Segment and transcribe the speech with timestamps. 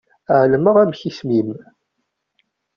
[0.39, 1.49] Ԑelmeɣ amek isem-im.